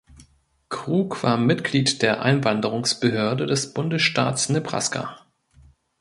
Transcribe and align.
Krug 0.69 1.21
war 1.21 1.37
Mitglied 1.37 2.01
der 2.01 2.23
Einwanderungsbehörde 2.23 3.45
des 3.45 3.71
Bundesstaats 3.75 4.49
Nebraska. 4.49 5.27